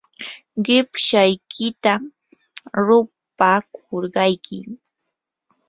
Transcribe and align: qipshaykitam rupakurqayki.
qipshaykitam 0.65 2.01
rupakurqayki. 2.85 4.57